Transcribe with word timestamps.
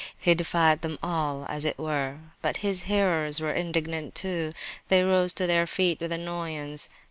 He 0.17 0.33
defied 0.33 0.81
them 0.81 0.97
all, 1.03 1.45
as 1.47 1.63
it 1.63 1.77
were. 1.77 2.17
But 2.41 2.57
his 2.65 2.85
hearers 2.85 3.39
were 3.39 3.53
indignant, 3.53 4.15
too; 4.15 4.53
they 4.87 5.03
rose 5.03 5.31
to 5.33 5.45
their 5.45 5.67
feet 5.67 5.99
with 5.99 6.11
annoyance. 6.11 6.89